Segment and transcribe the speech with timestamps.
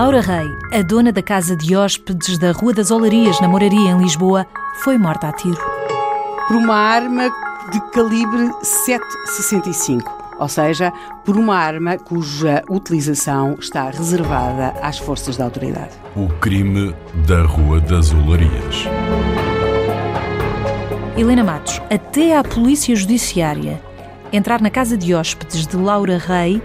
[0.00, 3.98] Laura Rei, a dona da casa de hóspedes da Rua das Olarias, na Moraria, em
[3.98, 4.46] Lisboa,
[4.76, 5.60] foi morta a tiro.
[6.48, 7.24] Por uma arma
[7.70, 10.00] de calibre 7,65,
[10.38, 10.90] ou seja,
[11.22, 15.90] por uma arma cuja utilização está reservada às forças da autoridade.
[16.16, 16.96] O crime
[17.28, 18.86] da Rua das Olarias.
[21.14, 23.78] Helena Matos, até à Polícia Judiciária
[24.32, 26.62] entrar na casa de hóspedes de Laura Rei,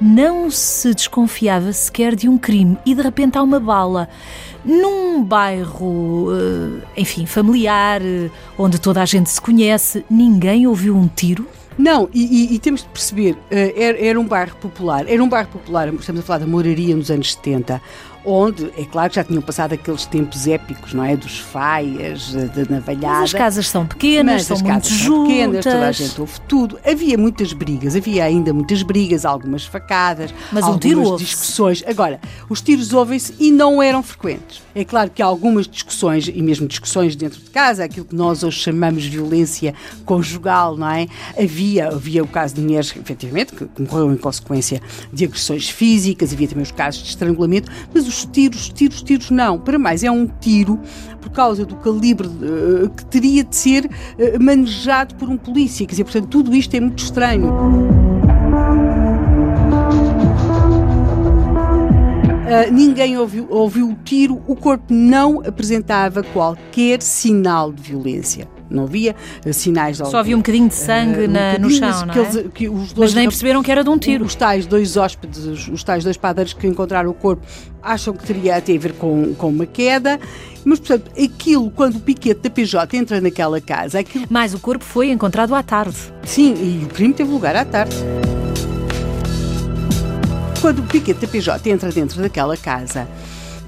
[0.00, 4.08] não se desconfiava sequer de um crime e de repente há uma bala.
[4.64, 11.06] Num bairro, eh, enfim, familiar, eh, onde toda a gente se conhece, ninguém ouviu um
[11.06, 11.46] tiro?
[11.78, 15.28] Não, e, e, e temos de perceber, eh, era, era, um bairro popular, era um
[15.28, 17.80] bairro popular, estamos a falar da moraria nos anos 70,
[18.26, 21.16] onde, é claro que já tinham passado aqueles tempos épicos, não é?
[21.16, 23.20] Dos faias, da navalhada.
[23.20, 25.28] Mas as casas são pequenas, são muito juntas.
[25.28, 26.78] pequenas, toda a gente ouve tudo.
[26.84, 31.84] Havia muitas brigas, havia ainda muitas brigas, algumas facadas, Mas algumas um discussões.
[31.86, 34.60] Agora, os tiros ouvem-se e não eram frequentes.
[34.74, 38.42] É claro que há algumas discussões, e mesmo discussões dentro de casa, aquilo que nós
[38.42, 39.72] hoje chamamos de violência
[40.04, 41.06] conjugal, não é?
[41.38, 44.82] Havia, havia o caso de mulheres, efetivamente, que morreram em consequência
[45.12, 49.30] de agressões físicas, havia também os casos de estrangulamento, mas os os tiros, tiros, tiros,
[49.30, 49.58] não.
[49.58, 50.80] Para mais, é um tiro
[51.20, 53.90] por causa do calibre uh, que teria de ser uh,
[54.42, 55.86] manejado por um polícia.
[55.86, 57.52] Quer dizer, portanto, tudo isto é muito estranho.
[62.46, 68.84] Uh, ninguém ouviu, ouviu o tiro, o corpo não apresentava qualquer sinal de violência não
[68.84, 69.14] havia
[69.44, 72.14] uh, sinais de Só havia um bocadinho de sangue uh, na, um no chão, não
[72.14, 72.18] é?
[72.18, 74.24] Eles, que os dois, mas nem perceberam que era de um tiro.
[74.24, 77.46] Os tais dois hóspedes, os, os tais dois padeiros que encontraram o corpo,
[77.82, 80.18] acham que teria a ter a ver com, com uma queda.
[80.64, 84.00] Mas, portanto, aquilo, quando o piquete da PJ entra naquela casa...
[84.00, 84.26] Aquilo...
[84.28, 85.96] Mas o corpo foi encontrado à tarde.
[86.24, 87.94] Sim, e o crime teve lugar à tarde.
[90.60, 93.06] Quando o piquete da PJ entra dentro daquela casa,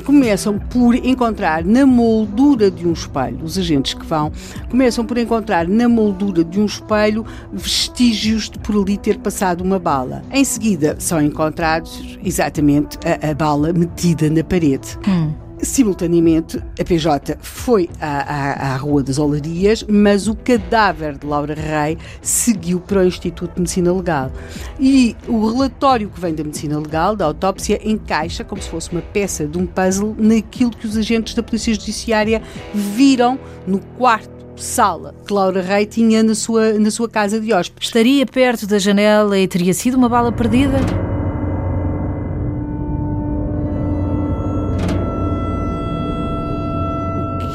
[0.05, 4.33] começam por encontrar na moldura de um espelho, os agentes que vão,
[4.71, 9.79] começam por encontrar na moldura de um espelho vestígios de por ali ter passado uma
[9.79, 10.23] bala.
[10.31, 14.99] Em seguida, são encontrados exatamente a, a bala metida na parede.
[15.07, 15.48] Hum.
[15.63, 21.55] Simultaneamente, a PJ foi à, à, à, Rua das Olarias, mas o cadáver de Laura
[21.55, 24.31] Rei seguiu para o Instituto de Medicina Legal.
[24.79, 29.03] E o relatório que vem da Medicina Legal, da autópsia, encaixa como se fosse uma
[29.03, 32.43] peça de um puzzle naquilo que os agentes da Polícia Judiciária
[32.73, 37.89] viram no quarto sala que Laura Rei tinha na sua, na sua casa de hóspedes.
[37.89, 40.79] Estaria perto da janela e teria sido uma bala perdida?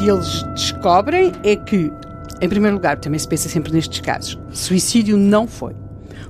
[0.10, 1.92] Eles descobrem é que,
[2.42, 5.83] em primeiro lugar, também se pensa sempre nestes casos, suicídio não foi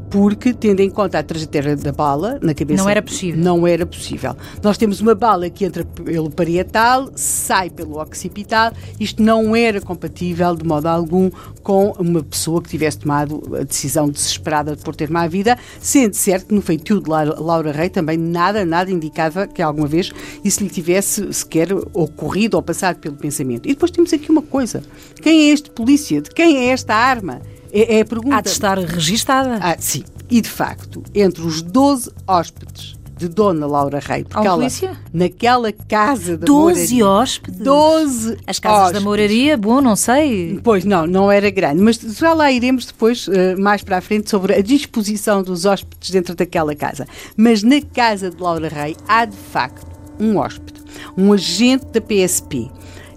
[0.09, 2.83] porque, tendo em conta a trajetória da bala na cabeça.
[2.83, 3.44] Não era possível.
[3.44, 4.35] Não era possível.
[4.61, 8.72] Nós temos uma bala que entra pelo parietal, sai pelo occipital.
[8.99, 11.29] Isto não era compatível de modo algum
[11.61, 16.47] com uma pessoa que tivesse tomado a decisão desesperada por ter má vida, sendo certo
[16.47, 20.11] que no feitio de Laura Rei também nada, nada indicava que alguma vez
[20.43, 23.67] isso lhe tivesse sequer ocorrido ou passado pelo pensamento.
[23.67, 24.83] E depois temos aqui uma coisa:
[25.22, 26.22] quem é este polícia?
[26.22, 27.41] De quem é esta arma?
[27.73, 28.35] É, é a pergunta.
[28.35, 29.57] Há de estar registada.
[29.59, 30.03] Ah, sim.
[30.29, 34.23] E de facto, entre os 12 hóspedes de Dona Laura Rei.
[34.23, 34.67] Porque ela,
[35.13, 37.07] naquela casa da 12 moraria.
[37.07, 37.59] hóspedes?
[37.59, 39.01] 12 As casas hóspedes.
[39.01, 40.59] da moraria, bom, não sei.
[40.63, 41.81] Pois não, não era grande.
[41.81, 46.09] Mas já lá iremos depois, uh, mais para a frente, sobre a disposição dos hóspedes
[46.11, 47.07] dentro daquela casa.
[47.35, 50.81] Mas na casa de Laura Rei há de facto um hóspede,
[51.17, 52.69] um agente da PSP.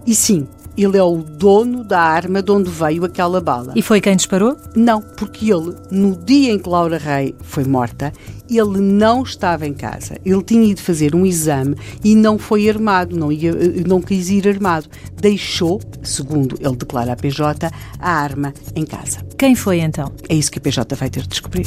[0.06, 3.72] E sim, ele é o dono da arma de onde veio aquela bala.
[3.74, 4.56] E foi quem disparou?
[4.74, 8.12] Não, porque ele, no dia em que Laura Rei foi morta,
[8.48, 10.16] ele não estava em casa.
[10.24, 13.52] Ele tinha ido fazer um exame e não foi armado, não, ia,
[13.86, 14.88] não quis ir armado.
[15.20, 19.20] Deixou, segundo ele declara à PJ, a arma em casa.
[19.38, 20.12] Quem foi então?
[20.28, 21.66] É isso que a PJ vai ter de descobrir.